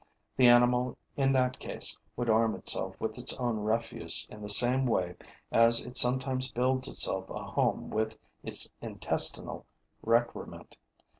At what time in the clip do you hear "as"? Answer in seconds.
5.51-5.85